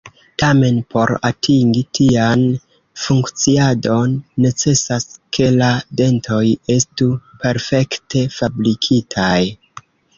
[0.43, 2.45] Tamen, por atingi tian
[3.03, 5.07] funkciadon, necesas
[5.39, 5.71] ke la
[6.03, 6.43] dentoj
[6.81, 7.13] estu
[7.45, 9.41] perfekte fabrikitaj.